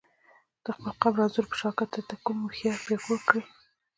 [0.63, 3.43] د خپل قام رنځور په شاکه ته ته کوم هوښیار پیغور کړي.